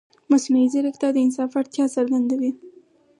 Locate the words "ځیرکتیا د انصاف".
0.73-1.51